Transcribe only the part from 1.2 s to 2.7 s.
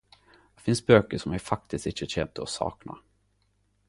som eg faktisk ikkje kjem til å